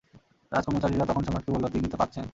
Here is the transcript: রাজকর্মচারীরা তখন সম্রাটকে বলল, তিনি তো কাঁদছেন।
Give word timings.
রাজকর্মচারীরা 0.51 1.05
তখন 1.05 1.23
সম্রাটকে 1.23 1.51
বলল, 1.51 1.65
তিনি 1.65 1.87
তো 1.89 1.97
কাঁদছেন। 1.97 2.25